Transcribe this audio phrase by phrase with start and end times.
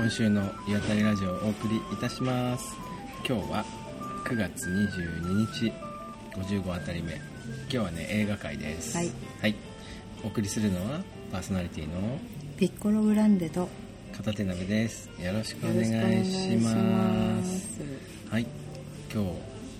[0.00, 2.74] 今週の「岩谷ラジオ」をお送りいたします。
[3.18, 3.66] 今日は
[4.24, 5.70] 9月22日
[6.32, 7.12] 55あたり目。
[7.12, 8.96] 今日はね映画会です。
[8.96, 9.10] はい、
[9.42, 9.54] はい、
[10.24, 12.18] お送りするのはパーソナリティの
[12.56, 13.68] ピッコログランデとよ
[14.16, 15.10] 片手鍋です。
[15.22, 17.60] よろしくお願いいししまます。
[17.60, 17.80] す
[18.30, 18.46] はい。
[19.12, 19.30] 今日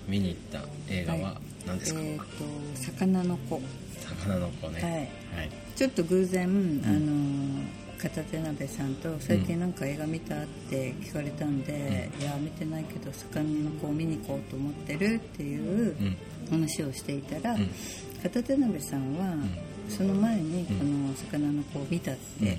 [0.07, 2.25] 見に行った映画は何ですか、えっ、と
[2.75, 3.59] 魚の子。
[4.01, 4.83] 魚の子ね。
[4.83, 4.93] はい。
[4.93, 5.51] はい。
[5.75, 6.45] ちょっと偶然、
[6.85, 16.17] あの片手鍋さんと最近なんか映画見たって聞かれたんで、いや見てないけど魚の子を見に行こうと思ってるっていううん。
[16.51, 17.71] 話をしていたら、うん。
[18.23, 19.35] 片手鍋さんは、
[19.89, 22.59] その前にこの魚の子を見たって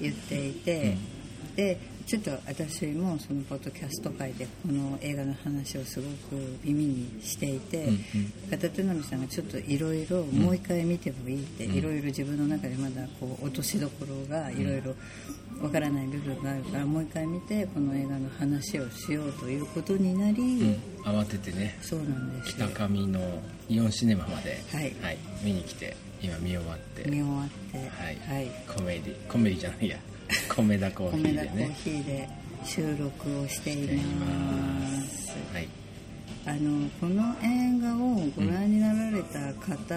[0.00, 0.96] 言っていて、
[1.56, 8.00] でちょっと私もそのポッドキャスト界でこの映画の話をすごく耳にしていて、うんうん。
[8.50, 14.94] 片手波さんがちょっといろいろもう一回見てもいいっていろいろ自分の中でまだこう落としどころがいろいろ
[15.60, 20.80] わからない部分があるからもう一回見てこの映画の話をしようということになり、うん。
[21.04, 21.76] 慌ててね。
[21.82, 22.56] そうなんです。
[22.56, 23.20] 北上の
[23.68, 25.18] イオンシネマまで、はい。
[25.44, 27.06] 見に来て今見終わって。
[27.06, 27.76] 見終わって。
[27.76, 28.50] はい、はい。
[28.66, 29.98] コメディコメディじゃないや
[30.48, 32.28] 米田コーヒ米田コーーでねヒーで
[32.64, 35.30] 収録をしていまます。
[35.52, 35.68] はい。
[36.46, 37.98] あのこの映画を
[38.36, 39.94] ご覧になられた方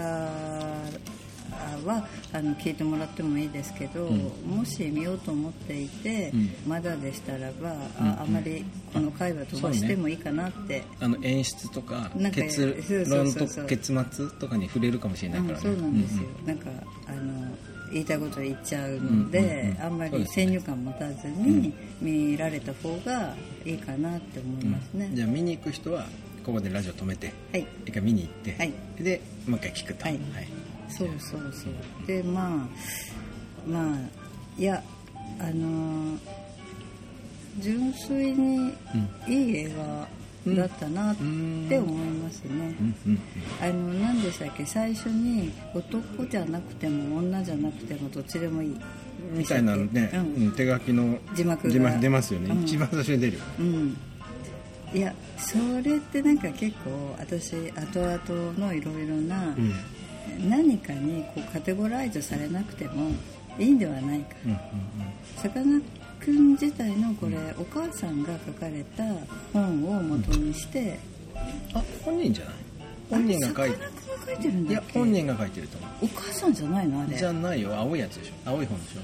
[1.85, 4.31] は、あの聞いてもらってもいいですけど、うん。
[4.47, 6.49] もし見ようと思っていて、うん。
[6.67, 12.65] まだでしたらば、うんああまりこの回は飛ばしてもいいかなって、あの演出とか結
[13.09, 16.47] 論と結末とかに触れるかもしれないからね、うんそうなんですよ、うん。
[16.47, 16.69] なんか
[17.07, 17.55] あの
[17.91, 25.15] 言いたいこと言っちゃうので、あんまり先入観持たずに見られた方がいいかなって思いますね、うん。
[25.15, 26.05] じゃあ見に行く人は
[26.45, 27.67] ここでラジオ止めてはい。
[27.85, 28.73] 一回見に行って、はい。
[28.97, 30.05] でもう一回聞くと。
[30.05, 30.19] はい。
[30.89, 32.07] そうそうそう。
[32.07, 32.67] でま
[33.67, 33.97] あまあ
[34.57, 34.81] いや
[35.39, 36.17] あのー
[37.59, 38.73] 純粋に
[39.27, 40.07] いい映画
[40.47, 43.19] だったなって思いますね、うんうん
[43.61, 44.65] あの何でしたっけ？
[44.65, 50.45] 最初に男じゃなくても女じゃなくてもどっちでもいいうんみたいなね、うん。
[50.45, 51.99] うん手書きの字幕が。
[51.99, 52.63] 出ますよね、うん。
[52.63, 53.97] 一番最初に出るようん。
[54.93, 60.49] いやそれってなんか結構私後々のいろいろな、うん。
[60.49, 63.11] 何かにこうカテゴライズされなくても
[63.59, 64.35] いいんではないか。
[64.45, 64.59] うんうん
[65.37, 65.79] さかな
[66.23, 69.03] クン自体のこれ、お母さんが書かれた
[69.53, 70.99] 本を元にして、
[71.73, 72.53] あ本人じゃない？
[73.09, 73.71] 本人が書い
[74.37, 74.53] てる。
[74.53, 74.99] んいやだっけ？
[74.99, 77.15] 本人が書いてると思お母さんじゃないのあれ。
[77.15, 77.75] うじゃないよ。
[77.75, 78.33] 青いやつでしょ。
[78.49, 78.99] 青い本でしょ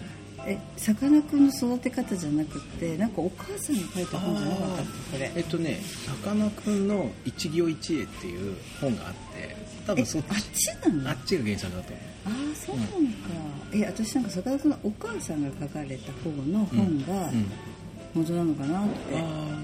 [0.50, 4.88] えさかなクンの育て方じゃなくってなんかお母さんが書いた本じゃなかったこ
[5.20, 5.32] れ。
[5.36, 9.56] えっとねさかなクンの一行一会っていう本があって
[9.86, 11.10] 多分そっちえあっちなの？
[11.10, 12.06] あっちが原作だと思う。
[12.26, 12.96] ああそうなのか、
[13.74, 17.52] え私なんかさかなクンのお母さんが書かれた方の本がうん
[18.14, 18.92] 元なのかなって、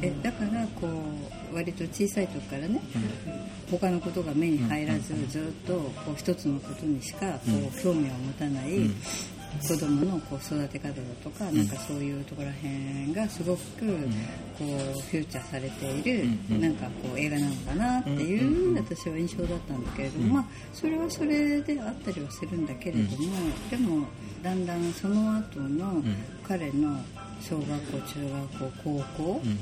[0.02, 0.88] えだからこ
[1.52, 2.80] う割と小さい時からね、
[3.72, 5.74] 他のことが目に入らず、ずっと
[6.06, 7.40] こう一つのことにしかこ
[7.76, 8.92] う興味を持たない、
[9.62, 12.68] うん子供のこう育て方だとか、なんかそういうところらへ
[13.06, 13.64] んがすごくこ
[14.60, 16.26] うフューチャーされている、
[16.60, 20.34] なんかこう映画なのかなっていう、私は印象だったんだけれども、うん。
[20.34, 23.34] まあそれはそれであったりはするんだけれども、
[23.70, 24.08] でも
[24.42, 26.04] だんだんその後の
[26.48, 27.00] 彼の
[27.42, 29.60] 小学校中学校高校、うん。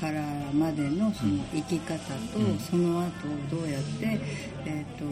[0.00, 0.20] から
[0.52, 1.96] までのその生き方
[2.32, 2.58] と、うん。
[2.58, 3.10] その後
[3.50, 4.20] どうやって、
[4.66, 5.04] えー、と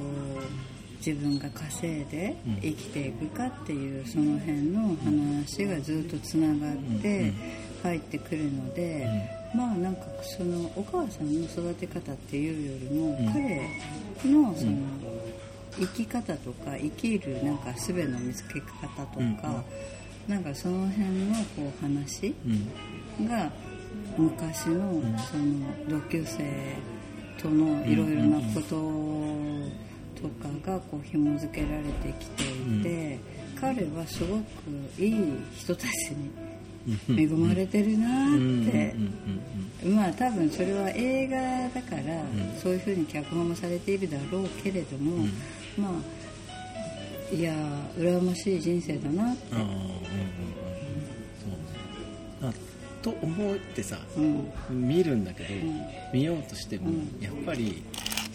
[1.05, 2.57] 自分が稼いでうん。
[2.61, 7.33] 生きていくかっていうその辺の話がずっとつながって
[7.83, 9.09] 入ってくるので、
[9.55, 13.33] まあなんかそのお母さんの育て方っていうよりも、うん。
[13.33, 13.69] 彼
[14.31, 14.73] のその
[15.79, 19.65] 生き方とか生きるなんか術の見つけ方とか、
[20.29, 22.35] なんかその辺のこう話、
[23.19, 23.27] うん。
[23.27, 23.51] が
[24.17, 26.77] 昔のその同級生
[27.41, 28.77] とのいろいろなこと
[30.21, 33.19] とかがこう紐付けられてきていて、
[33.61, 34.43] 彼はすごく
[34.99, 35.17] いい
[35.57, 35.91] 人たち
[36.87, 38.67] に恵まれてるなうん。
[38.67, 38.95] って
[39.85, 39.91] うん。
[39.91, 39.97] うん。
[39.97, 42.57] まあ多分それは映画だからん。
[42.63, 45.27] そういうふうに脚本もされているだろうけれども、
[45.77, 47.55] まあいや
[47.97, 49.57] 羨ましい人生だなって。
[53.03, 54.53] と思ってさうん。
[54.71, 55.87] 見るんだけど、ん。
[56.13, 57.19] 見ようとしても、うん。
[57.21, 57.83] やっぱり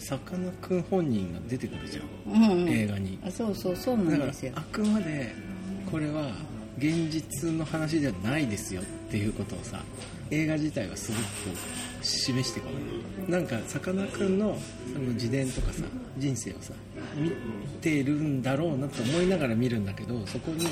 [0.06, 2.68] さかなクン本人が出てくるじゃん、うんうん。
[2.68, 3.18] 映画に。
[3.26, 4.52] あそうそうそうなんですよ。
[4.54, 5.34] あくまで
[5.90, 6.30] これは
[6.78, 9.82] 現実の話ではないですよっていうことをさ
[10.30, 11.22] 映画自体はすごく
[12.02, 12.68] 示してこ
[13.28, 13.40] ない。
[13.40, 14.56] なんかさかなクンの
[14.92, 15.82] その自伝とかさ
[16.18, 16.72] 人生をさ
[17.16, 17.32] 見
[17.80, 20.68] てるんだろうなと思いながら見るんだけどそこに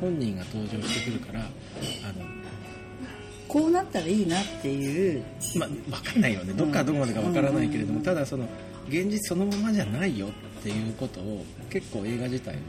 [0.00, 1.44] 本人が登場してくるからあ
[2.16, 2.24] の
[3.48, 5.24] こうなったらいいなっていう。
[5.56, 6.52] まあ分かんないよね。
[6.52, 8.46] どっからどこまでか分からないけれども、ただその
[8.88, 10.30] 現実そのままじゃないよっ
[10.62, 12.60] ていうことを結構映画自体が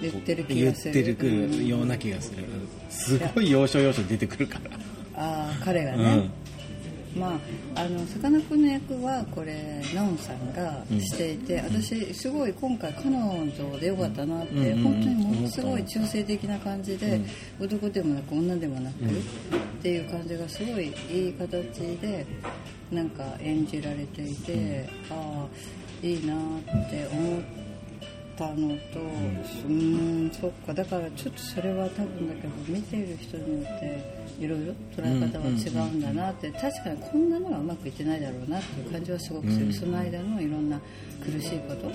[0.00, 0.94] 言ってる気言っがする。
[0.94, 2.44] てるくるような気がする。
[2.90, 4.70] すごい要所要所出てくるから。
[5.18, 6.30] ああ彼がね、
[7.18, 7.38] ま
[7.74, 14.82] あ、あのさかなクンの役はこれナオンさんがしていて、私すごい今回彼女でよかったなって、うん。
[14.82, 17.20] 本当にものすごい中性的な感じで、
[17.60, 19.08] 男でもなく女でもなく、っ
[19.82, 22.26] ていう感じがすごいいい形で
[22.90, 25.46] なんか演じられていて、あ
[26.02, 27.40] あいいなって思っ
[28.36, 28.54] たの
[28.92, 30.74] とうーんそっか。
[30.74, 40.78] だからちょっとそれは多分だけど見ている人によっていろいろ捉え方は違うんだなって確かにこんなのはうまくいってないだろうなっていう感じはすごくする、その間のいろんな
[41.24, 41.94] 苦しいこととか、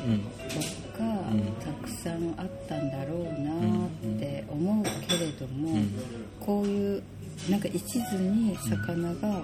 [1.63, 3.51] たくさんあったんだろうな
[4.15, 5.77] って思うけれども、
[6.39, 7.03] こういう
[7.49, 9.41] なんか一途に魚が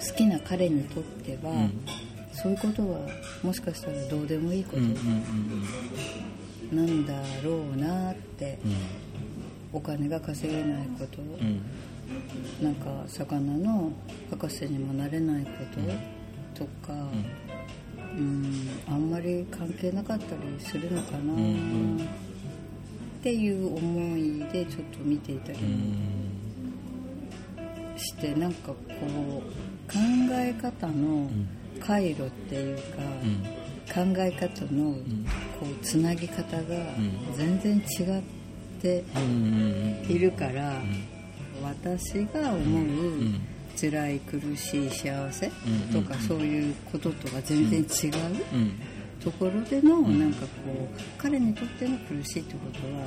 [0.00, 1.68] 好きな彼にとっては、
[2.32, 3.00] そういうことは
[3.42, 4.82] もしかしたらどうでもいいこと
[6.74, 8.58] なんだろうなって、
[9.72, 11.18] お金が稼げないこと、
[12.62, 13.92] なんか魚の
[14.30, 15.50] 博士にもなれないこ
[16.54, 16.92] ととか、
[18.16, 21.36] うん、あんまり関係なかったりするのかなっ
[23.22, 25.58] ていう思いでちょっと見ていたり
[27.96, 29.98] してなんかこう考
[30.32, 31.28] え方の
[31.80, 32.82] 回路っていうか、
[33.92, 34.94] 考え方の
[35.58, 36.62] こうつなぎ方が
[37.36, 38.22] 全然違っ
[38.80, 39.04] て
[40.08, 40.82] いるから、
[41.62, 42.86] 私が思う
[43.80, 45.50] 辛い苦しい幸せ
[45.92, 48.12] とかそういうこととは全然違う
[49.22, 53.06] ところでのなんかこう彼にとっての苦しいってことは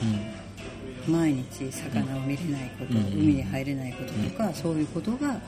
[1.08, 5.42] 毎日魚を見れないこと海に入れないこととかそういうことが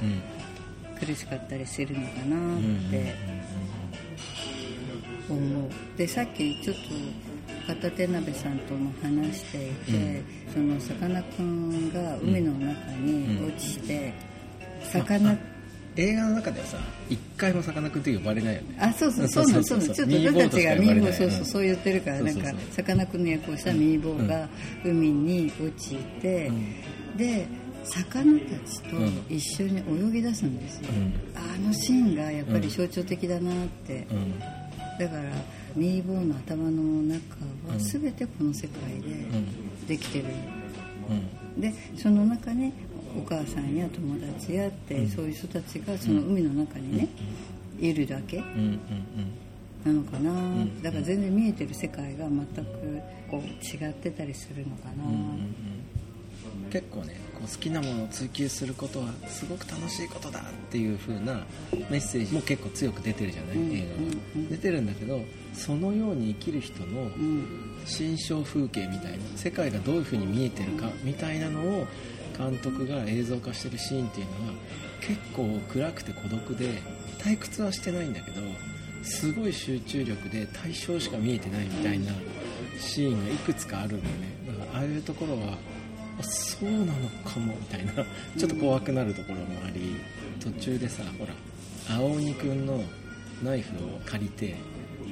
[1.00, 3.14] 苦しかったりするのかなって
[5.30, 5.70] 思う。
[5.98, 6.82] でさっきちょっと
[7.68, 10.22] 片手鍋さんとも話していて、
[10.54, 14.14] そのさかなクンが海の中に落ちて、
[14.92, 15.38] 魚
[15.96, 16.78] 映画の中ではさ
[17.10, 18.78] 一回もさかなクンって呼ばれないよね。
[18.80, 24.50] あそうそうそうそうそうちょっと私たちがミーボーそうそうそう言ってるからなんかさかなクンの役をしたミーボーが
[24.84, 26.52] 海に落ちて、
[27.16, 27.48] で
[27.86, 28.88] 魚たちと
[29.30, 30.90] 一緒に泳ぎ出すんですよ、
[31.36, 34.08] あのシーンがやっぱり象徴的だなって、
[35.00, 35.24] だから
[35.76, 36.72] ミーボーの頭の
[37.04, 37.20] 中
[37.68, 39.26] は全てこの世界で
[39.88, 40.26] できてる、
[41.58, 42.72] でその中に
[43.18, 47.08] お母さんや友達やって、そういう人たちがその海の中にね、
[47.80, 48.38] いるだけ
[49.86, 50.32] なのかな、
[50.82, 52.64] だから全然見えてる世界が全く
[53.30, 55.04] こう違ってたりするのかな、
[56.74, 63.88] 結構ねこう好きなものを追求することはすごく楽しいことだっていう風なメッセージも結構強く出てるじゃない、映
[64.36, 65.22] 画は、出てるんだけど
[65.54, 67.12] そのように生きる人の
[67.86, 71.86] 心象風景みたいな世界がどういう風に見えてるかみたいなのを
[72.36, 74.54] 監督が映像化してるシーンっていうのは
[75.00, 76.82] 結構暗くて孤独で
[77.20, 78.42] 退屈はしてないんだけど
[79.04, 82.14] すごい集中力で対象しか見えてないみたいな
[82.80, 84.58] シーンがいくつかあるんだよね。
[84.60, 85.58] だからああいうところはあ
[86.22, 87.94] そうなのかもみたいな。
[88.38, 89.96] ちょっと怖くなるところもあり
[90.40, 91.34] 途中でさほら
[91.96, 92.84] 青鬼くんの
[93.44, 94.56] ナイフを借りて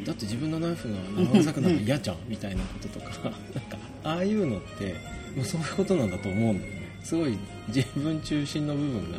[0.05, 4.95] だって自分のナイフが生臭くなるの嫌じゃんみたいなこととか なんかああいうのって
[5.35, 6.81] もうそういうことなんだと思うんだよね。
[7.03, 9.17] すごい自分中心の部分が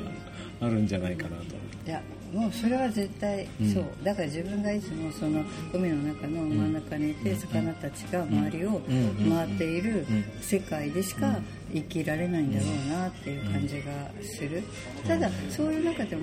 [0.61, 1.45] あるんじゃないかなと。
[1.87, 2.01] いや
[2.33, 8.81] もうそれは絶対そう、だから自分がいつもその海の中の真ん中にいて、魚たちが周りを
[9.29, 10.07] 回っている
[10.41, 11.39] 世界でしか
[11.73, 14.63] 生きられないんだろうなっていう感じがする、
[15.07, 16.23] ただそういう中でも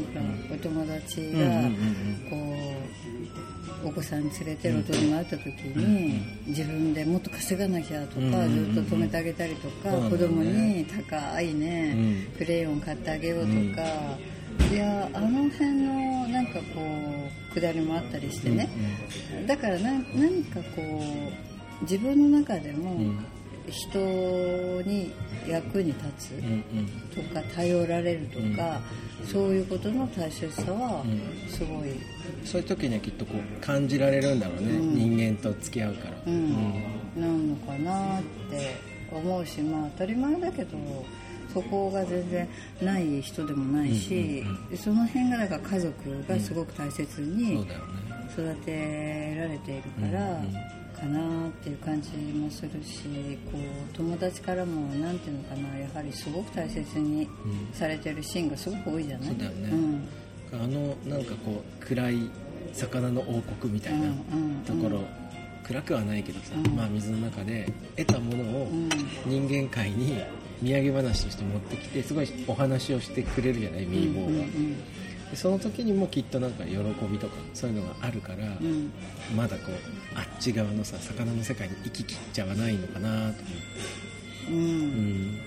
[0.51, 1.39] お友達が
[2.29, 2.35] こ
[3.83, 13.83] うお子さん連れて路頭に回った時に自分でもっと稼がなきゃとかずっと止めてあげたりとか子供に高いねクレヨン買ってあげようとか
[14.71, 16.81] いやあの辺のなんかこ
[17.51, 18.69] うくだりもあったりしてね。
[19.47, 21.01] だからな何かこ
[21.81, 23.13] う自分の中でも
[23.67, 23.97] 人
[24.83, 25.11] に
[25.47, 26.33] 役に立つ
[27.15, 28.79] とか頼られるとか
[29.25, 31.03] そういうことの大切さは
[31.47, 31.89] すごい。
[32.45, 36.53] そういう時にはきっとこう感じられるんだろうね、人間と付き合うから、うん、
[37.17, 38.75] なのかなって
[39.11, 40.77] 思うしまあ当たり前だけど
[41.53, 42.47] そこが全然
[42.81, 44.43] ない人でもないし、
[44.75, 47.67] その辺がだから家族がすごく大切に
[48.31, 50.41] 育てられているから、
[50.99, 53.03] かなっていう感じもするし
[53.51, 57.27] こう友達からも何ていうのかなやはりすごく大切に
[57.71, 59.69] されてるシーンがすごく多いじゃない、そうだよね。
[59.69, 60.07] ん。
[60.51, 62.29] あのなんかこう暗い
[62.73, 64.09] 魚の王国みたいな
[64.65, 65.05] ところ、うん。
[65.63, 66.75] 暗くはないけどさ、うん。
[66.75, 68.89] まあ、水の中で得たものをうん。
[69.25, 70.21] 人間界に
[70.61, 74.77] 土産話として持ってきてすごいお話をしてくれるじゃないミーボーが、うんうん。
[75.29, 76.77] でその時にもきっとなんか喜
[77.09, 78.65] びとかそういうのがあるから、うん。
[78.65, 78.91] うん
[79.35, 79.75] まだこう
[80.17, 83.43] あっち側のさ魚の世界に行ききっちゃわないのかなと。
[84.47, 85.39] 思うう、うん。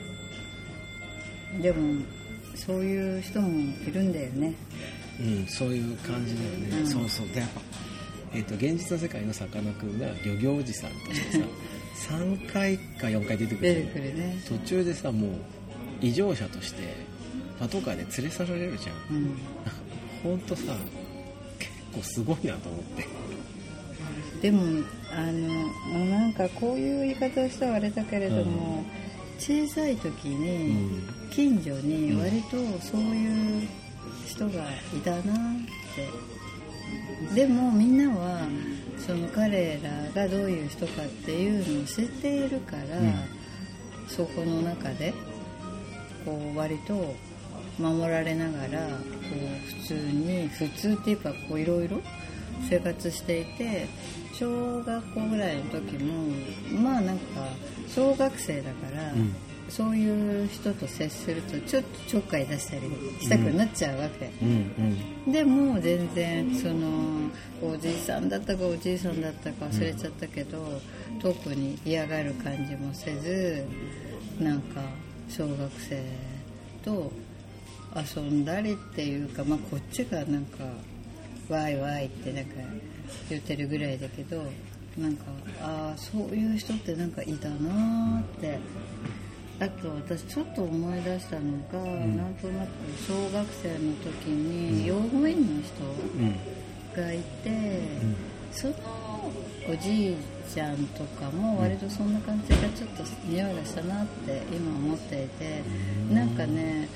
[1.58, 2.02] んでも
[2.54, 3.48] そういう人も
[3.86, 4.54] いるんだよね。
[5.20, 6.86] うん、そういう感じだよね、うん。
[6.86, 7.28] そうそう。
[7.28, 7.60] でやっぱ、
[8.34, 11.44] えー、と現実の世界のさかなクンが漁業おじさんとしてさ
[11.94, 13.74] 3回か4回出てくる。
[13.74, 14.42] 出てくるね。
[14.48, 15.30] 途中でさもう
[16.00, 16.82] 異常者として
[17.58, 19.16] パトカーで連れ去られるじゃん。
[19.16, 19.38] うん。
[20.22, 20.74] ほんとさ
[21.58, 23.06] 結構すごいなと思って。
[24.40, 24.62] でも
[25.14, 28.84] あのなんかこういう言い方をしたらあれだけれども、
[29.38, 31.02] 小さい時うにん。
[31.30, 33.68] 近所に割とそういう
[34.26, 34.64] 人が
[34.96, 35.22] いたなっ
[35.94, 36.32] て。
[37.34, 38.40] でもみんなは
[39.06, 43.14] その彼らがどういう人かっていうのを知っているから、うん。
[44.08, 45.14] そこの中で
[46.24, 47.14] こう割と
[47.78, 48.94] 守られながらこ
[49.34, 51.98] う普通に普通っていうかこういろいろ
[52.68, 53.86] 生活していて
[54.34, 56.28] 小学校ぐらいの時も
[56.78, 57.48] まあなんか
[57.88, 59.34] 小学生だから、うん
[59.74, 62.82] そういう人と接するとちょっとちょっかい出したり
[63.20, 65.32] したくなっちゃうわけ、うんうん。
[65.32, 67.30] でも全然その
[67.62, 70.58] おじいさんだったかおじいさんだったか忘れちゃったけど、
[71.22, 73.64] 特に嫌がる感じもせず
[74.38, 74.82] なんか
[75.30, 76.02] 小学生
[76.84, 77.10] と
[77.96, 80.64] 遊んだりっていうか、まあ、こっちがなんか
[81.48, 82.50] ワイワイってなんか
[83.30, 84.42] 言ってるぐらいだけど
[84.98, 85.24] なんか
[85.62, 88.58] ああそういう人ってなんかいたなーって
[89.62, 92.70] あと私ちょっと思い出したのが、なんとなく
[93.06, 95.84] 小学生の時に用務員の人
[96.18, 96.36] うん。
[96.94, 97.80] がいて、
[98.50, 98.74] その
[99.70, 100.16] おじい
[100.52, 105.62] ちゃんとかも割とそんな感じがちょっと匂いがしたなって今思っていて、
[106.12, 106.88] なんかね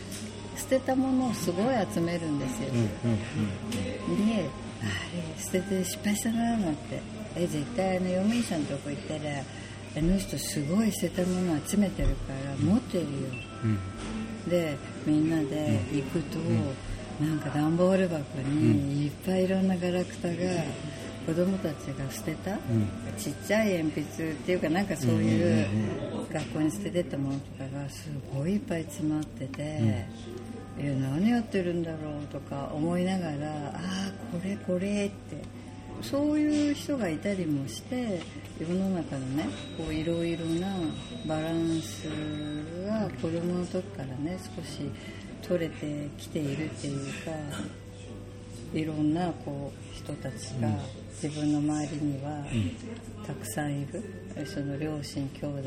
[0.56, 4.50] 捨てたものをすごい集めるんですよ、うんうんで
[4.82, 7.00] あれ捨てて失敗したなーなんて。
[7.38, 9.20] え絶対あの嫁さんのとこ行ったら
[9.96, 13.08] あの人すごい捨てたもの集めてるから持ってるよ。
[13.64, 13.66] う
[14.46, 14.50] ん。
[14.50, 14.76] で
[15.06, 16.38] みんなで行くと、
[17.24, 20.34] なんか段ボール箱にいっぱいいろんなガラクタが
[21.26, 22.58] 子供たちが捨てた、うん。
[23.16, 25.66] ちっちゃい鉛筆っていうかなんかそういう
[26.30, 30.06] 学校に捨ててったものとかがすごいいっぱい詰まってて、
[30.78, 35.55] いや何やってるんだろうとか思いながらああこれこれって
[36.02, 38.20] そういう人がいたりもして
[38.60, 40.68] 世の中のねこういろいろな
[41.26, 42.08] バランス
[42.86, 44.90] が子供の時からね少し
[45.42, 47.30] 取れてきているっていうか
[48.74, 50.68] いろんなこう人たちが
[51.22, 52.44] 自分の周りには
[53.26, 54.26] たくさんいる。
[54.44, 55.62] その両親兄弟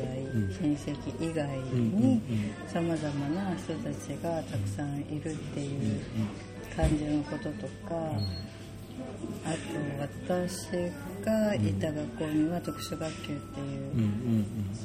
[0.62, 2.22] 親戚以外に
[2.68, 6.00] さまざまな人たちがたくさんいるっていう
[6.76, 8.12] 感じのこととか
[9.44, 10.68] あと私
[11.24, 14.44] がいた学校には特殊学級っていう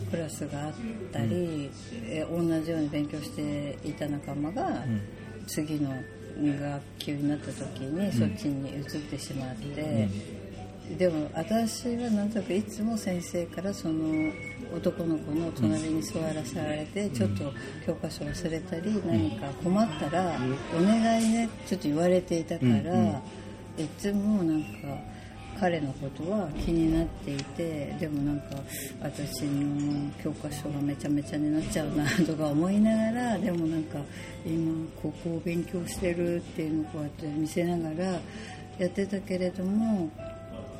[0.09, 0.73] クラスがあっ
[1.11, 1.69] たり、
[2.03, 4.83] え同じように勉強していた仲間が、
[5.47, 5.91] 次の
[6.37, 10.09] 学級になった時にそっちに移ってしまって、
[10.97, 14.31] でも私はなんとなくいつも先生からその
[14.75, 17.51] 男の子の隣に座らせられて、ちょっと
[17.85, 20.39] 教科書忘れたり何か困ったら
[20.77, 23.21] 「お願いね」ちょっと言われていたから、
[23.77, 24.67] いつもなんか
[25.59, 28.57] 彼のことは気になっていてでもなんか
[29.01, 33.99] 私の教科書がめちゃめちゃになっちゃうなとか思いながらでもなんか
[34.45, 38.19] 今ここを勉強してるっていうのをこうやって見せながら
[38.77, 40.09] やってたけれども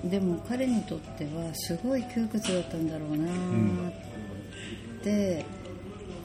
[0.03, 3.25] でも彼にとってはすごい窮屈だったんだろうな
[3.89, 5.43] って、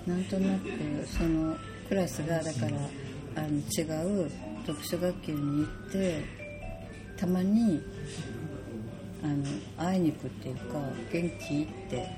[0.07, 0.69] なんとなく
[1.07, 1.57] その
[1.89, 2.77] クラスがだから
[3.37, 4.31] あの違う
[4.67, 6.40] 特殊学級に行って
[7.21, 7.83] たまに
[9.23, 9.45] あの
[9.77, 10.63] 会いに行くっていうか
[11.13, 12.09] 元気って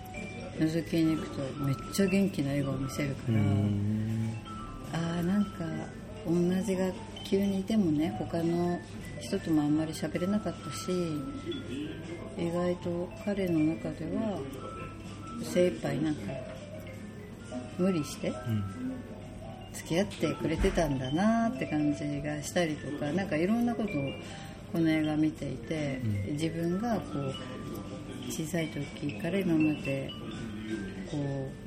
[0.58, 5.50] 覗きに行くとめっちゃ元気な笑顔を見せるから、ああなんか
[6.24, 6.94] 同じ学
[7.24, 8.78] 級にいてもね他の
[9.20, 10.92] 人ともあんまり喋れなかったし
[12.38, 14.38] 意外と彼の中では
[15.42, 16.20] 精一杯なんか
[17.76, 18.32] 無理して
[19.72, 23.92] 付き合ってくれてたんだなって感じがしたりとかなんかいろんなことを
[24.72, 26.00] この映画見ていて、
[26.30, 27.34] 自分がこう
[28.30, 30.10] 小さい時から今まで
[31.10, 31.62] こう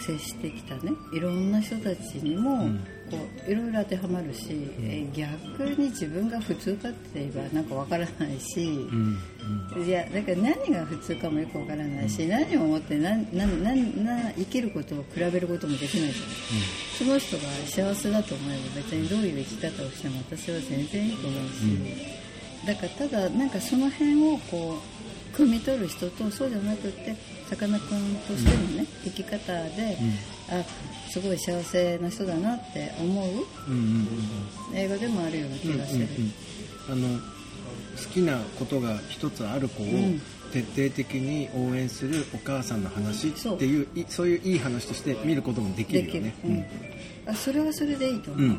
[0.00, 2.68] 接してきたねいろんな人たちにも、
[3.10, 9.84] こういろいろ当てはまるし、え逆に自分が普通かって言えばなんかわからないし、うん。
[9.84, 16.34] いやだから何が普通かもよくわからないし、何を思って何何何何生きることを比べることもできないじゃない、
[16.98, 21.54] その人が幸せだと思えば別にどういう生き方をしても私は全然いいと思うし、
[22.66, 24.78] だからただなんかその辺をこ
[25.34, 27.14] う汲み取る人とそうじゃなくって
[27.48, 29.96] さかなクンとしてのね、生き方で、
[30.50, 30.62] あ
[31.10, 34.08] すごい幸せな人だなって思ううんうん
[34.70, 36.06] うん映画でもあるような気がする。
[36.90, 40.20] あの好きなことが一つある子をん。
[40.52, 46.16] 徹底的に応援するお母さんの話っていういそういういい話として見ることもできるる。
[46.16, 47.30] よね、うん。
[47.30, 48.50] あそれはそれでいいと思う、うん。
[48.50, 48.58] うん。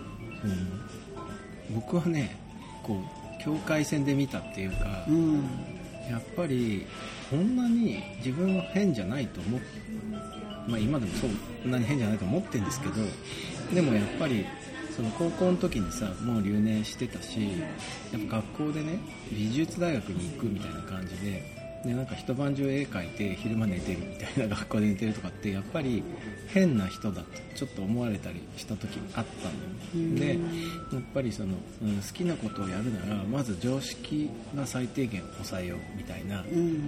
[1.76, 2.38] 僕はね
[2.84, 5.44] こう境界線で見たっていうか、うん。
[6.10, 6.88] やっぱり
[7.30, 9.62] こんなに自分は変じゃないと思っ
[10.68, 11.28] まあ今でもそ
[11.68, 12.96] んなに変じゃないと思ってるんですけど
[13.74, 14.46] でもやっぱり
[14.96, 17.40] その高校の時にさもう留年してたし
[18.12, 19.00] やっぱ学校でね
[19.32, 26.04] 美術大学に行くみたいな感じででなんか一晩中絵描いて昼間寝てるみたいな学校で寝てるとかってやっぱり
[26.54, 30.16] 変な人だとちょっと思われたりした時があったの。
[30.16, 30.36] でや
[31.00, 36.44] っぱりその、うん、好きなことをやるならまず常識が最低限抑えようみたいな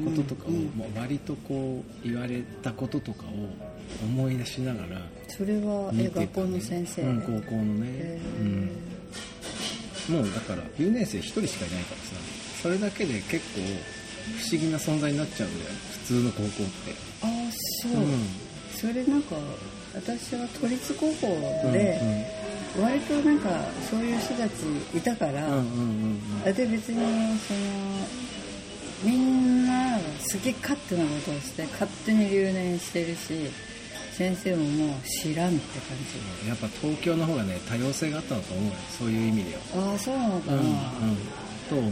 [0.05, 6.09] こととかを、もう割とこう言われたこととかを思い出しながらそれはね。
[6.13, 7.87] 学校の先生、うん、高校のね。
[7.87, 12.15] へ、うん、もうだから留年生1人しかいないからさ
[12.61, 14.00] それだけで結構
[14.37, 15.71] 不思議な存在になっちゃうんだよ
[16.05, 16.95] 普通の高校って。
[17.23, 17.29] ああ
[17.83, 18.27] そう、うん。
[18.75, 19.35] それなんか
[19.93, 21.27] 私は都立高校
[21.71, 21.99] で、
[22.79, 23.49] 割となんか
[23.89, 24.53] そういう人たち
[24.95, 25.47] いたから、
[26.53, 27.59] で別にその
[29.03, 33.51] みんなが好き勝手なことをして勝手に留年してるし
[34.13, 38.71] 先生ももう知らんって感やっぱ東京の方がね多様性があったのと思うよ。
[38.97, 39.61] そういう意味では。
[39.73, 40.75] じああそうなのかな、うんうん。
[41.69, 41.91] と思う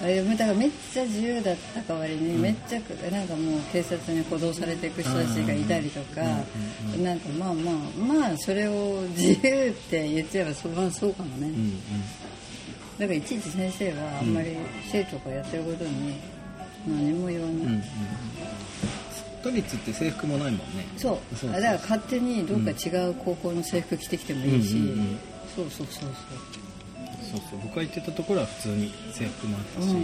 [0.00, 2.80] あれだからめっちゃ自由だった代わりに、めっちゃ
[3.10, 6.22] なんかもう警察に補導されていく人たちがいたりとか、
[7.02, 11.50] なんかまあまあまあそれを自由って言っちゃえばそ,、まあ、そうかもね、
[12.98, 14.56] だからいちいち先生はあんまり
[14.90, 16.14] 生徒がやってることに
[16.86, 17.82] 何も言わない、うんうん
[19.40, 20.84] 都立って制服もないもんね。
[20.96, 21.46] そう。
[21.46, 24.76] だから勝手にどっか違う高校の制服着てきてもいいし、
[25.54, 26.67] そうそうそうそう
[27.30, 30.00] そうそう僕が行ってたところは普通に制服もあったし、うんうん。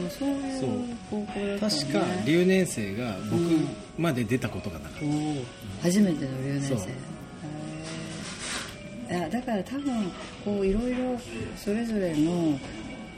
[0.00, 0.04] うん。
[0.04, 1.58] ああそういう高校だったのね。
[1.60, 3.42] 確か留年生が僕
[3.98, 5.44] まで出たことがなかった、おー
[5.82, 6.76] 初めての留年生。
[9.30, 10.10] だから多分
[10.44, 11.16] こういろいろ
[11.56, 12.58] それぞれの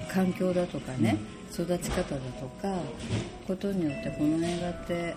[0.06, 1.16] 環境だとかね、
[1.50, 2.74] 育ち方だとか
[3.46, 5.14] ことによってこの映画って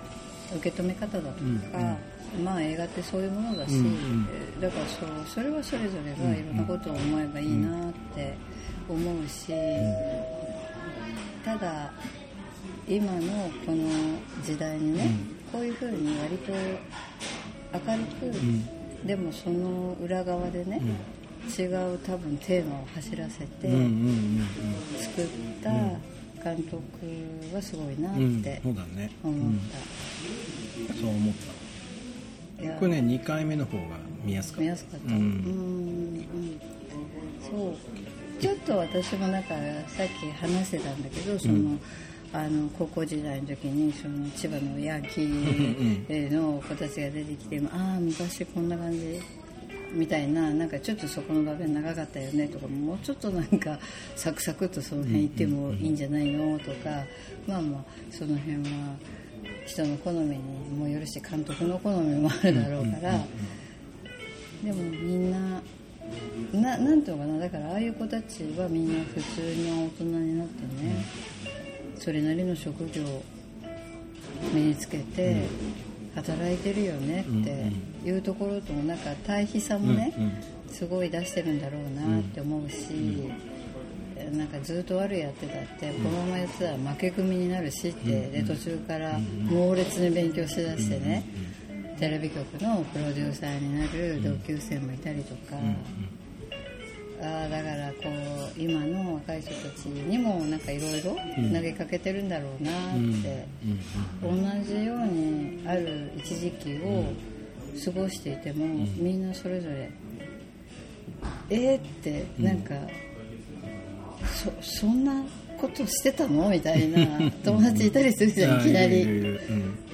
[0.58, 1.30] 受け止め方だと
[1.72, 1.98] か、
[2.44, 4.28] まあ映画ってそういうものだし、うんうん。
[4.32, 8.36] えーだからそうそれはそれぞれがいろんなことを思えばいいなって
[8.88, 9.54] 思うし、
[11.44, 11.92] ただ
[12.88, 13.22] 今の
[13.66, 13.90] この
[14.44, 15.10] 時代にね、
[15.52, 20.82] こういうふうに割と明るく、でもその裏側でね、
[21.58, 24.48] 違う多分テーマを走らせてうんうんうん
[25.00, 25.28] 作っ
[25.64, 25.72] た
[26.44, 26.82] 監督
[27.54, 29.36] はすごいなっうんうんてそうだね、思っ
[31.00, 31.34] そう思っ
[32.58, 32.74] た、いや。
[32.74, 33.84] たこれね2回目の方が
[34.24, 34.62] 見やすかった。
[34.62, 35.14] 見やすかった。
[35.14, 35.28] ううんんう
[36.20, 36.62] ん。
[37.42, 38.42] そう。
[38.42, 39.50] ちょっと私もなんか
[39.88, 41.78] さっき話してたんだけどその、
[42.34, 49.20] あの高校時代の時にその千葉のヤンキーの子たちが出てきてああ昔こんな感じ
[49.94, 53.80] みたいななんかちょっとそこの場面長かったよねとかもうちょっとなんか
[54.16, 57.06] サクサクとその辺行ってもいいんじゃないのとか
[57.48, 58.96] まあまあその辺は
[59.66, 60.42] 人の好みに
[60.78, 63.26] もよるし監督の好みもあるだろうから
[64.64, 65.62] でもみんな
[66.54, 71.06] ななんていうのかなだからああいう子たちはみんな普通の大人になってね
[71.98, 73.24] それなりの職業を
[74.54, 75.46] 身につけて
[76.16, 77.72] 働いてるよねって
[78.04, 80.14] いうところともなんか対比さもね
[80.70, 83.30] すごい出してるんだろうなって思うし
[84.32, 91.26] なんかずっと悪いやってたってこのままやってたら負け組になるしってで途中から猛烈に勉強しだしてね
[92.00, 95.58] テレビ局のプロデューサーになる同級生もいたりとか。
[97.24, 98.10] ああだからこ
[98.58, 101.16] う今の若い人たちにもなんかいろいろ
[101.54, 102.74] 投げかけてるんだろうなっ
[103.22, 103.46] て、
[104.24, 104.32] 同
[104.66, 107.06] じようにある一時期を
[107.86, 108.66] 過ごしていても、
[108.98, 109.90] みんなそれぞれ
[111.50, 112.76] えーってなんか、
[114.44, 115.24] そそんな
[115.60, 116.50] ことしてたの？
[116.50, 117.06] みたいな
[117.44, 119.02] 友達いたりするじゃん、いきなり。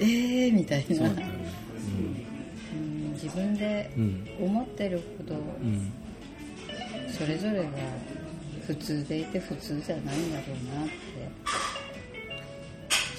[0.00, 1.16] ーみたいな、そうん。
[3.14, 4.26] 自分でうん。
[4.40, 5.34] 思ってるほど
[7.12, 7.64] それぞれが
[8.66, 10.92] 普通でいて普通じゃないんだろうなって。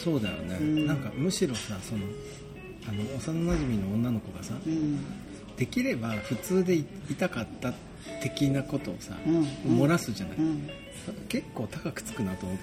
[0.03, 0.87] そうだよね、うん。
[0.87, 2.05] なんかむしろさその
[2.89, 4.99] あの幼馴染の女の子がさうん。
[5.57, 7.73] できれば普通でいいたかった
[8.23, 9.43] 的なことをさ、うん。
[9.79, 10.69] 漏らすじゃない、うん。
[11.27, 12.57] 結構高くつくなと思っ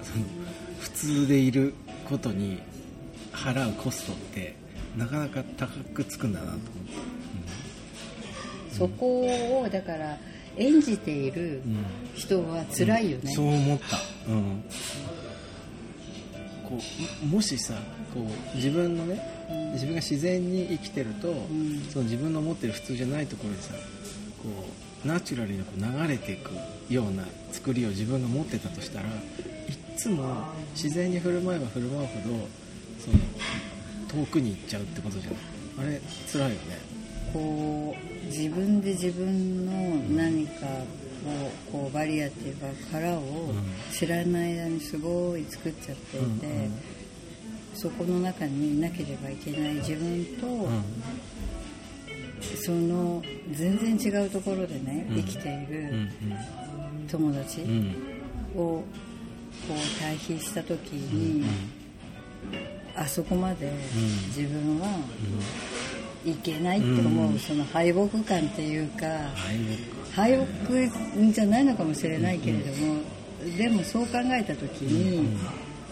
[0.00, 0.04] た。
[0.04, 0.24] その
[0.80, 1.74] 普通でいる
[2.08, 2.60] ことに
[3.32, 4.54] 払うコストって
[4.96, 6.60] なかなか高くつくんだなと思っ
[8.70, 9.20] て、そこ
[9.62, 10.18] をだから
[10.56, 13.96] 演じているうん人は辛いよね、そう思った、
[14.30, 14.62] うん、
[16.78, 16.82] こ
[17.22, 17.74] うももしさ
[18.14, 21.80] こう自分のね、うん自分が自然に生きてると、ん。
[21.90, 23.72] その自分の持ってる普通じゃないところでさ
[24.42, 24.48] こ
[25.04, 26.50] うナチュラルにこう流れていく
[26.92, 29.14] ような作りを自分が持ってたとしたらいっ
[29.96, 32.48] つも自然に振る舞えば振る舞うほど
[33.00, 33.10] そ
[34.16, 35.38] の遠くに行っちゃうってことじゃない？
[35.88, 36.58] あれ辛いよね。
[37.32, 39.72] こう自分で自分の
[40.22, 40.66] 何か
[41.26, 43.52] をこうバリアっていうか殻を
[43.92, 46.72] 知らない間にすごい作っちゃっていて、うんうん
[47.74, 50.84] そこの中にいなければいけない自分と、うん。
[52.56, 55.16] その全然違うところでね、うん。
[55.16, 56.12] 生きていうんる
[57.10, 57.62] 友達
[58.54, 58.84] をこ
[59.70, 61.44] う対比した時に、
[62.94, 63.72] あそこまで
[64.28, 64.86] 自分は
[66.24, 67.38] いけないって思う、うん。
[67.38, 69.06] その敗北感っていうか
[70.14, 73.00] 敗敗北じゃないのかもしれないけれども、
[73.56, 75.38] でもそう考えた時に、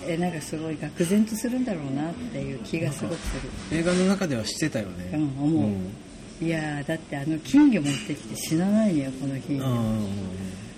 [0.07, 3.37] えなんかすごい愕然とするんだろうなっていう気がすごくす
[3.71, 3.79] る。
[3.79, 5.11] 映画の中ではしてたよね。
[5.15, 5.69] うん思
[6.41, 6.45] う。
[6.45, 10.07] いやーだってあの金魚持ってきて死なないのよこの金魚、うん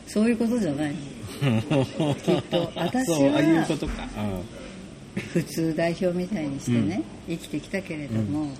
[0.09, 0.95] そういうことじゃない。
[1.41, 4.43] のきっと私は
[5.33, 8.51] 普通代表みたいにしてね、生きてきたけれども、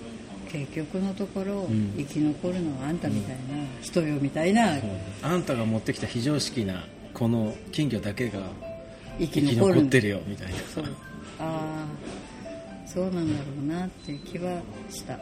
[0.53, 1.95] 結局のところ、ん。
[1.97, 3.41] 生き残るのはあんたみたいな、
[3.81, 4.77] 人よみたいな、
[5.23, 6.85] あんたが持ってきた非常識な
[7.15, 8.41] この金魚だけが
[9.19, 10.55] 生き残ってるよみたいな。
[10.75, 10.85] そう。
[11.39, 11.87] ああ
[12.87, 14.61] そうなんだろうなっていう気は
[14.91, 15.15] した。
[15.15, 15.21] うん。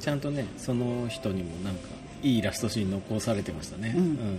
[0.00, 1.88] ちゃんとねその人にもなんか
[2.22, 4.38] いいラストシーン残されてましたね、うんうん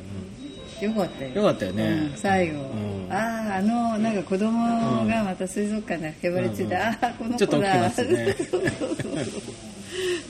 [0.81, 1.31] よかったよ。
[1.31, 1.83] よかったよね。
[2.11, 3.11] うん最後、うん。
[3.13, 6.81] あああのなんか子供がまた水族館でへばりついて、うん。
[6.81, 8.35] ああこのちょっと子だ大きいますね。
[8.37, 9.41] そうそうそう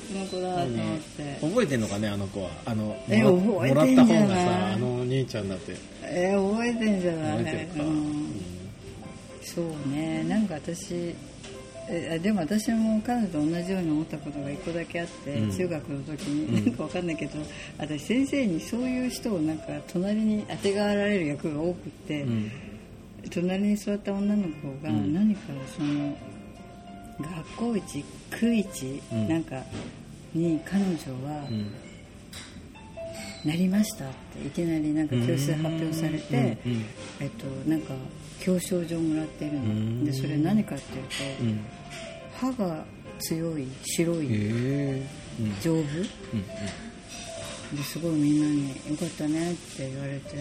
[0.08, 2.50] この子だと思って、覚えてんのかねあの子は。
[2.66, 4.24] あのえもら覚えてんじゃない？
[4.24, 5.76] もらった方がさあの兄ちゃんだって。
[6.04, 7.38] えー覚えてんじゃない？
[7.40, 8.42] 覚えてるか、うん。
[9.44, 10.24] そうね。
[10.30, 11.14] なんか私
[11.90, 15.52] えでも私も彼女と同じように思ったことが一個だけあって、うん。
[15.52, 17.40] 中学の時に、なんかわかんないけど
[17.78, 22.52] 私先生にそういう人をなんか隣にあてがわられる役が多くって、うん。
[23.32, 25.14] 隣に座った女の子がうん。
[25.14, 25.42] 何か
[25.76, 26.18] その
[27.20, 29.28] 学校一区一、うん。
[29.30, 29.64] なんか
[30.34, 30.92] に彼女
[31.28, 31.72] はうん
[33.46, 36.58] なりましたっていきなりなんか教室で発表されて、
[37.20, 37.94] えっと、なんか
[38.46, 40.06] 表彰状もらってるの、ん。
[40.06, 41.04] でそれ何かっていう
[41.38, 41.60] と、うん
[42.40, 42.86] 歯が
[43.18, 45.02] 強い白へい
[45.60, 45.82] 丈夫？
[45.82, 45.88] うん
[47.76, 50.38] ですごいみんなに「よかったね」って言われて、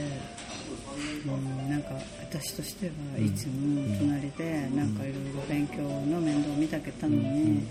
[1.26, 1.30] う
[1.66, 1.88] ん、なんか
[2.20, 7.66] 私としてはいつも隣でなんかいろいろ勉強の面倒を見たけたのに、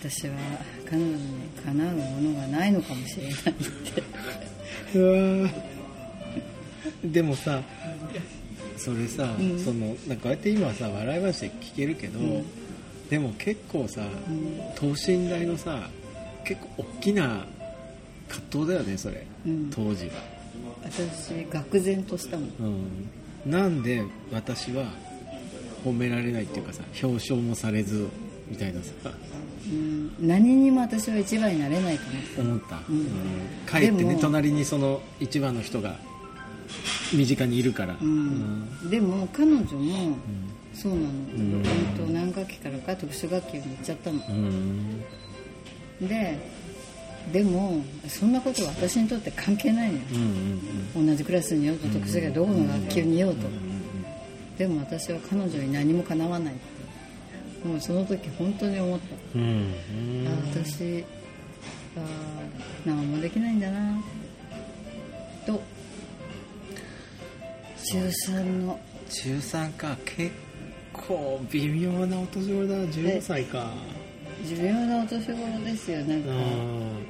[0.00, 0.34] 私は
[0.88, 1.18] 彼女に
[1.64, 4.02] かなうものがないのかもしれないって。
[4.98, 5.50] うわー。
[7.04, 7.62] でもさ
[8.76, 9.28] それさ、
[9.64, 12.18] そのなんかこうやって今さ笑い話で聞けるけど、
[13.08, 14.02] でも結構さ、
[14.74, 15.88] 等身大のさ
[16.44, 17.46] 結構大きな
[18.28, 19.70] 葛藤だよねそれ、うん。
[19.70, 20.14] 当時が、
[20.82, 22.48] 私愕然としたもん。
[23.44, 24.86] うん、なんで私は
[25.84, 28.08] 褒められないっていうかさ表彰もされず
[28.48, 28.80] みたいな。
[28.82, 28.90] さ
[29.66, 30.14] うん。
[30.20, 33.80] 何にも私は一番になれないと思った思った、うん。
[33.80, 35.96] 帰ってね隣にその一番の人が
[37.12, 38.90] 身近にいるから、うん。
[38.90, 40.16] でも彼女も
[40.74, 41.62] そうなの、ん。
[41.62, 44.20] 本当何学期からか特殊学級に行っちゃったの。
[44.28, 45.00] うん。
[46.00, 46.38] で
[47.32, 50.04] でもそんなことは私にとって関係ないのよ。
[50.12, 50.20] うん
[50.96, 53.46] うん同じクラスにいようと特殊学どこの学級にいようと
[54.58, 56.62] でも私は彼女に何もかなわないって
[57.64, 59.72] もうその時本当に思ったうん。
[60.26, 61.04] あ私
[61.96, 62.00] あ
[62.84, 63.60] 何もできないん。
[63.60, 64.00] だな
[65.46, 65.60] と
[67.84, 67.98] 中
[68.30, 70.30] 3の中3か結
[70.92, 73.70] 構微妙なお年頃だ15歳か
[74.46, 76.22] 重要なお年頃ですよなん。
[76.22, 76.28] か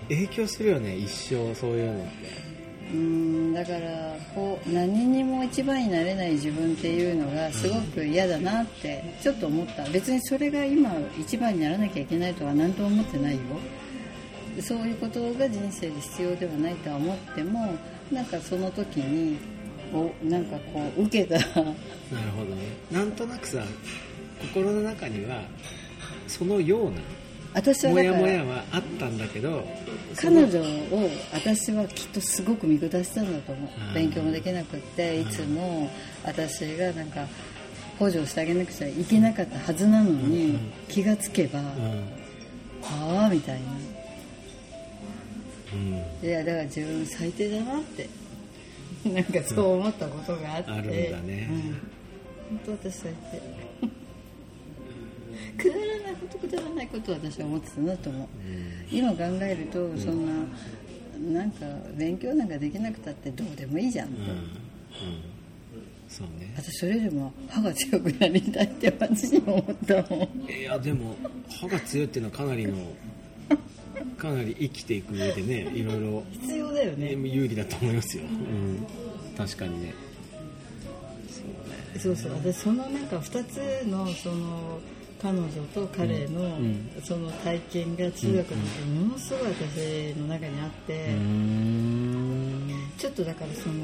[0.08, 2.51] 影響するよね一生そういうのって
[2.92, 3.54] うん。
[3.54, 9.84] だからこう何にも一番になれない自分っていうのがすごく嫌だなってちょっと思った。
[9.90, 13.40] 別にそれが今一番にならなきゃいけないとは何とも思ってないよ。
[14.60, 17.74] そういうことが人生で必要ではないとは思っても
[18.10, 19.38] なんかその時に
[19.94, 21.38] おなんかこう受けた。
[21.38, 21.44] なる
[22.36, 22.62] ほどね。
[22.90, 23.62] なんとなくさ
[24.40, 25.42] 心の中には
[26.26, 26.92] そのような
[27.54, 29.66] 私はモヤモヤはあったんだけど
[30.16, 33.86] 彼女を私はきっとすごく見下したんだと思う。
[33.88, 35.90] んう勉強もできなくっていつも
[36.24, 37.26] 私がなんか
[37.98, 41.66] 補助してあげなくちゃいけなかったはずなのに気がつけばうん。
[42.84, 43.60] ああみたいな。
[45.74, 46.26] うん。
[46.26, 48.08] いやだから自分最低だなって
[49.04, 51.48] なんかそう思ったことがあって、あるんだね。
[51.50, 53.61] うん、本当私最低
[55.58, 58.28] くだらないことくだらないことを私は思ってたなと思う。
[58.90, 64.28] 今考えるとそんななんか勉強なんかできなくたってどうでもいいじゃんと、うん。
[64.28, 64.36] うん。
[66.08, 66.52] そうね。
[66.56, 70.50] 私それよりも歯が強くなりたいって私にも思ったもん。
[70.50, 71.16] いやでも
[71.48, 72.74] 歯が強いっていうのはかなりの
[74.18, 77.14] かなり生きていく上でねいろいろ必要だよね。
[77.14, 78.86] 有利だと思いますよ、うん、
[79.36, 79.94] 確かにね。
[81.98, 84.80] そうそう私そのなんか2つのその
[85.22, 86.90] 彼女と彼のうん。
[87.04, 92.68] その体験が中学の時ものすごい私の中にあって、ん。
[92.98, 93.74] ちょっとだからその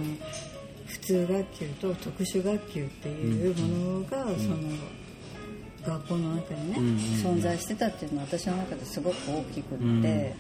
[0.87, 4.57] 普通学級と特殊学級っていうものがその
[5.87, 6.79] 学校の中にね
[7.23, 10.01] 存在してたっていうのは私の中ですごく大きくうん。
[10.01, 10.35] って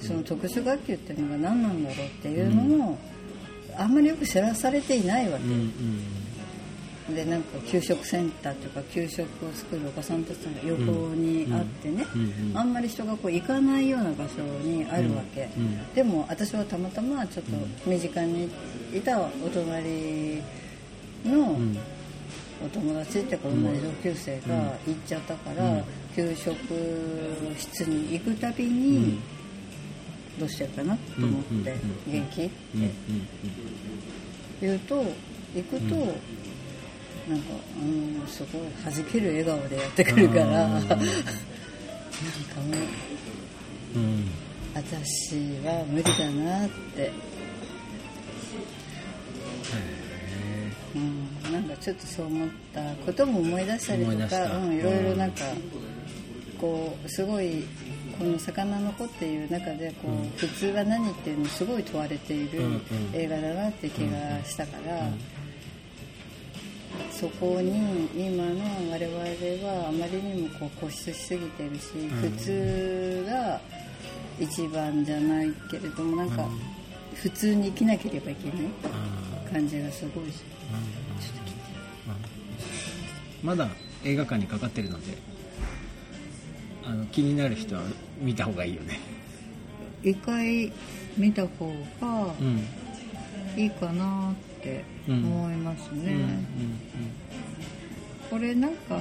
[0.00, 2.98] その特殊学級っていうのが何なんだろうっていうのも
[3.76, 5.44] あんまりよく知らされていないわけ
[7.08, 10.82] でなんか給食センターとか給食を作るお子さんたちが横
[11.14, 17.52] にあってね、うんうんあんまり人がこう行かないような場所にあるわけ、うんうんでも私はたまたまちょっと
[17.88, 18.48] 身近に
[18.94, 20.42] いたお隣
[21.24, 21.76] のうん。
[22.62, 24.54] お友達っていうか同じ同級生が
[24.86, 25.84] 行っちゃったから、うん。
[26.14, 26.54] 給食
[27.56, 29.18] 室に行くたびに、
[30.38, 31.74] どうしてるかなと思って、
[32.06, 32.52] 元気って
[34.60, 35.04] 言うと
[35.54, 36.14] 行くと、
[37.30, 40.50] なんか、うん、すごい弾ける笑顔でやってくるから、うん。
[40.50, 41.06] なんかもう
[43.94, 44.24] うんうん。
[44.74, 47.12] 私は無理だなって、
[50.94, 55.44] うん、なんかちょっとそう思ったことも思い出したりとか、うん、いろいろなんか
[56.60, 57.64] こうすごい
[58.18, 62.80] この「魚の子」っていう中でこう、普通は何っていうのをすごい問われているうんうん。
[63.14, 65.08] 映画だなって気がしたから。
[67.20, 69.18] そこに今の我々
[69.68, 73.60] はあまりにもこう固執しすぎてるし、普通が
[74.38, 76.48] 一番じゃないけれどもなんか
[77.14, 78.56] 普通に生きなければいけない
[79.52, 80.40] 感じがすごいし。
[83.42, 83.68] まだ
[84.02, 85.16] 映画館にかかってるので
[86.86, 87.82] あの気になる人は
[88.18, 88.98] 見た方がいいよね。
[90.02, 90.72] 一回
[91.18, 92.66] 見た方がうん。
[93.56, 94.49] いいかなって
[95.08, 96.16] 思いますね、
[98.30, 98.98] これなんか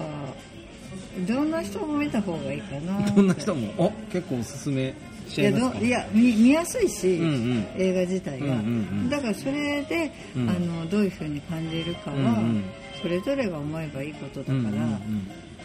[1.27, 3.11] どんな人も見た方がいいかなって。
[3.11, 3.73] どんな人も？
[3.77, 4.93] お結構おすすめ
[5.37, 7.67] いやどいや見見やすいし、うんうん。
[7.77, 8.59] 映画自体が、うんうんう
[9.05, 9.09] ん。
[9.09, 10.49] だからそれで、うん。
[10.49, 12.63] あのどういうふうに感じるかは、うんうん。
[13.01, 14.79] それぞれが思えばいいことだから、うんうんうん。
[14.79, 14.97] うん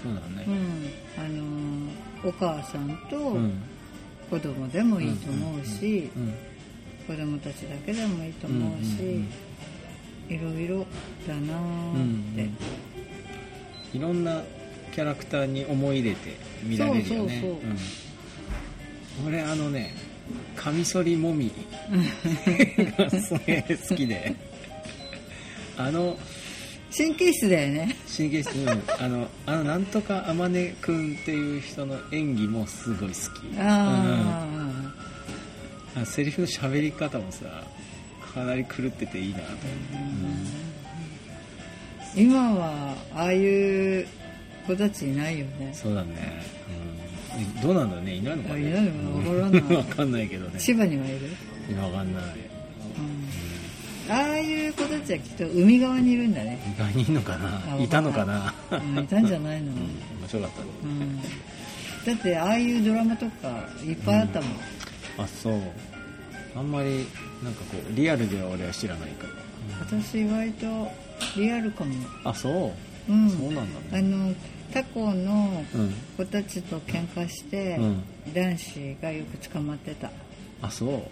[0.03, 0.47] そうだね。
[1.17, 3.63] あのお母さんとうん。
[4.31, 6.35] 子供でもいいと思うし、うん
[7.07, 9.29] 子供たちだけでもいいと思うし、うんうんうん
[10.29, 10.87] いろいろ
[11.27, 12.49] だなうんーっ
[13.93, 14.43] て、いろんな
[14.95, 17.09] キャラクターに思い入れて見られるよね。
[17.09, 17.51] そうそうそう。
[19.25, 19.29] うん。
[19.29, 19.95] 俺あのね
[20.57, 21.51] カミソリもみ
[22.99, 24.35] がすげえ好きで。
[25.77, 26.17] あの
[26.97, 27.97] 神経質だよね。
[28.17, 28.69] 神経質、うん。
[28.99, 33.59] あのあのなんとか天音くんっていう人の演技もすごい好き。
[33.59, 34.95] あ
[35.97, 36.03] うん。
[36.03, 37.65] あセリフの喋り方もさ
[38.35, 39.39] かなり狂ってていいな。
[39.39, 44.05] と思って、ー今はああいう
[44.67, 45.71] 子たちいないよね。
[45.73, 46.43] そうだね、
[47.57, 48.15] うん、どうなんだね。
[48.15, 48.55] いないのかね。
[48.55, 49.57] あいないのわか。
[49.57, 50.59] らないわかんないけどね。
[50.59, 51.29] 千葉にはいる、
[51.71, 52.25] いやわかんない
[52.97, 57.39] うん、ああいう子たちはきっと海側にいるんだね、意外にいんのかあ
[57.77, 58.55] ないたのかな？
[58.71, 59.89] うん、いたんじゃないの、面
[60.29, 60.63] 白かった。
[60.63, 61.27] ねうん、だ
[62.13, 64.51] ってああいうドラマとかいっぱいあったもん、
[65.19, 65.61] あそう。
[66.57, 67.05] あんまり
[67.45, 69.31] なんかこうリアルでは俺は知らないから、
[69.81, 70.91] 私意外と
[71.37, 71.95] リアルかも。
[72.25, 72.73] あそ
[73.09, 73.31] う、うん。
[73.31, 74.35] そうなんだあねの
[74.73, 75.95] タコのうん。
[76.17, 78.03] 子たちと喧嘩して、うん。
[78.33, 80.11] 男子がよく捕まってた。
[80.63, 80.91] あそう、ん。
[80.91, 81.05] へ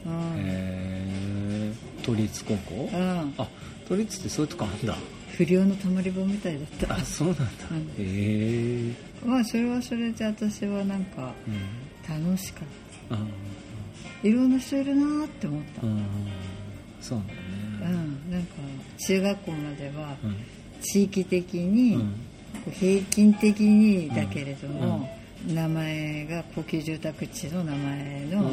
[0.46, 2.90] え都立高校？
[2.92, 3.34] うん。
[3.36, 3.46] あ
[3.86, 4.96] 都立ってそういうとこあんだ。
[5.36, 6.94] 不良のたまり場みたいだった。
[6.94, 7.78] あそうなんだ、うん。
[7.78, 12.24] へえまあそれはそれで私はなんかうん。
[12.26, 12.64] 楽しかっ
[13.10, 13.20] あた
[14.22, 15.82] いろんな人いるなーって思った。
[15.82, 16.04] あうん
[17.00, 17.38] そうなんだね。
[17.82, 18.54] うん、なんか
[18.98, 20.36] 中学校まではうん。
[20.80, 22.14] 地域的に、うん。
[22.72, 25.08] 平均的にだけれども、
[25.46, 28.50] 名前が高級住宅地の名前の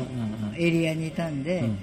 [0.55, 1.77] エリアにいたんで、うんうん。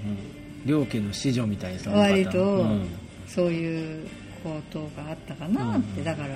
[0.65, 2.87] 両家の子女みたいな割とうん。
[3.27, 4.07] そういう
[4.43, 6.35] ことがあったかなって、うんだから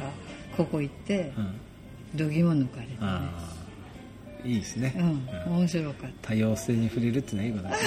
[0.55, 1.59] ここ行ってうん。
[2.15, 3.60] 度肝抜かれたね
[4.43, 4.93] いいですね、
[5.47, 5.57] うん。
[5.59, 7.77] 面白かっ多様性に触れるってのはいいことだね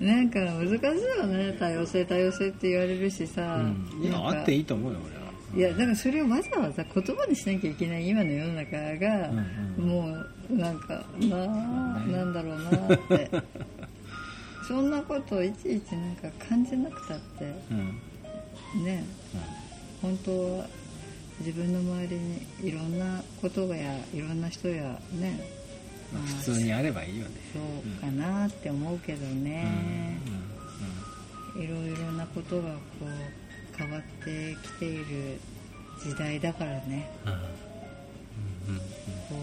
[0.00, 0.78] なんか難しい
[1.18, 1.56] よね。
[1.58, 4.02] 多様性多様性って言われるしさ、うん。
[4.02, 4.98] いやあっていいと思うよ
[5.54, 5.72] 俺はい。
[5.72, 9.46] やだからそれをわざわざ言葉にしなきゃいけない今の世の中が、うん
[9.78, 9.88] うん。
[9.88, 11.46] もうなんかなあ
[12.06, 13.30] なんだろうなって。
[14.68, 17.44] そんなことをいちいちなんか感じなくたって。
[17.70, 18.84] うん。
[18.84, 19.04] ね。
[20.02, 20.66] 本当は
[21.40, 25.58] 自分の周りにいろんなことがやいろんな人やね
[26.12, 27.30] まあまあ普通にあればいいよね。
[27.52, 30.18] そうかなって思うけどね、
[31.54, 35.38] いろいろなことがこう変わってきている
[36.02, 37.10] 時代だからね。
[37.26, 37.32] うん。
[37.32, 38.78] うん
[39.28, 39.34] こ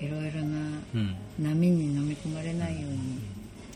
[0.00, 0.58] ういろいろな
[0.94, 1.00] うん。
[1.00, 2.98] うん波に飲み込まれないように、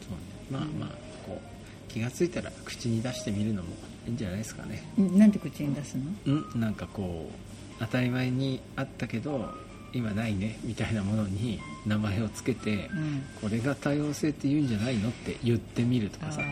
[0.01, 0.22] そうね。
[0.51, 0.88] まあまあ
[1.27, 1.58] こう
[1.88, 3.68] 気がついたら口に出してみるのも
[4.07, 4.83] いいんじゃないですかね。
[4.98, 6.05] んなんて口に出すの？
[6.27, 7.35] うんなんかこう
[7.81, 9.51] 当たり前にあったけど
[9.92, 13.22] 今ないねみたいなものに名前をつけて、うん。
[13.40, 16.44] これが多様性って言うんじゃないのって言ってみるとあかさ、あ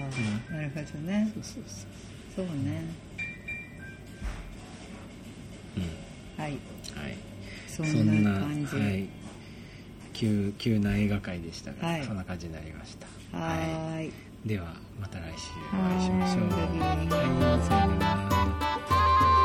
[0.52, 1.32] なるほどね。
[1.36, 1.62] うん、そうそう
[2.36, 2.46] そう。
[2.46, 2.82] そうね。
[5.76, 6.42] うん。
[6.42, 6.52] はい。
[6.52, 6.58] はい。
[7.68, 8.76] そんな感じ。
[8.76, 9.08] はい、
[10.14, 12.04] 急急な映画会でしたが、はい。
[12.04, 13.06] そんな感じになりました。
[13.36, 14.12] はーい
[14.46, 16.44] ではまた来週お会いしましょう。
[16.44, 19.35] はい、さよなら。